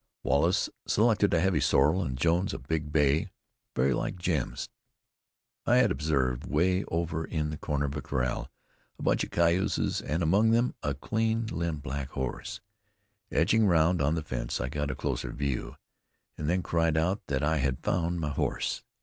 Wallace 0.23 0.67
selected 0.87 1.31
a 1.31 1.39
heavy 1.39 1.59
sorrel, 1.59 2.01
and 2.03 2.17
Jones 2.17 2.55
a 2.55 2.57
big 2.57 2.91
bay; 2.91 3.29
very 3.75 3.93
like 3.93 4.15
Jim's. 4.17 4.67
I 5.67 5.75
had 5.75 5.91
observed, 5.91 6.47
way 6.47 6.83
over 6.85 7.23
in 7.23 7.51
the 7.51 7.57
corner 7.59 7.85
of 7.85 7.91
the 7.91 8.01
corral, 8.01 8.49
a 8.97 9.03
bunch 9.03 9.23
of 9.23 9.29
cayuses, 9.29 10.01
and 10.01 10.23
among 10.23 10.49
them 10.49 10.73
a 10.81 10.95
clean 10.95 11.45
limbed 11.45 11.83
black 11.83 12.09
horse. 12.13 12.61
Edging 13.31 13.67
round 13.67 14.01
on 14.01 14.15
the 14.15 14.23
fence 14.23 14.59
I 14.59 14.69
got 14.69 14.89
a 14.89 14.95
closer 14.95 15.31
view, 15.31 15.75
and 16.35 16.49
then 16.49 16.63
cried 16.63 16.97
out 16.97 17.21
that 17.27 17.43
I 17.43 17.57
had 17.57 17.83
found 17.83 18.19
my 18.19 18.29
horse. 18.29 18.81